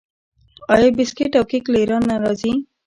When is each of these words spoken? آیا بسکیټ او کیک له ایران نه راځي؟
آیا 0.73 0.89
بسکیټ 0.97 1.31
او 1.39 1.45
کیک 1.51 1.65
له 1.71 1.77
ایران 1.81 2.03
نه 2.09 2.15
راځي؟ 2.23 2.53